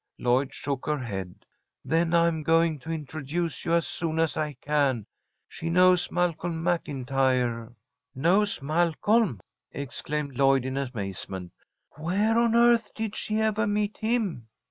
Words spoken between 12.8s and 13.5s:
did she